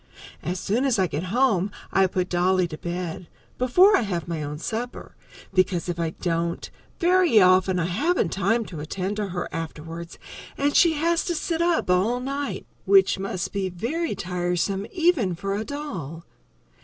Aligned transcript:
As 0.41 0.59
soon 0.59 0.83
as 0.83 0.97
I 0.97 1.05
get 1.05 1.25
home 1.25 1.69
I 1.93 2.07
put 2.07 2.27
Dolly 2.27 2.67
to 2.69 2.77
bed, 2.79 3.27
before 3.59 3.95
I 3.95 4.01
have 4.01 4.27
my 4.27 4.41
own 4.41 4.57
supper, 4.57 5.15
because 5.53 5.89
if 5.89 5.99
I 5.99 6.09
don't, 6.09 6.71
very 6.99 7.39
often 7.39 7.77
I 7.77 7.85
haven't 7.85 8.29
time 8.31 8.65
to 8.65 8.79
attend 8.79 9.17
to 9.17 9.27
her 9.27 9.47
afterwards 9.53 10.17
and 10.57 10.75
she 10.75 10.93
has 10.93 11.23
to 11.25 11.35
sit 11.35 11.61
up 11.61 11.91
all 11.91 12.19
night, 12.19 12.65
which 12.85 13.19
must 13.19 13.53
be 13.53 13.69
very 13.69 14.15
tiresome 14.15 14.87
even 14.91 15.35
for 15.35 15.53
a 15.55 15.63
doll. 15.63 16.25